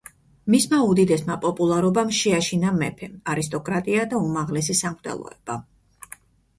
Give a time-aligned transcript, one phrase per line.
[0.53, 5.63] მისმა უდიდესმა პოპულარობამ შეაშინა მეფე, არისტოკრატია და უმაღლესი სამღვდელოება.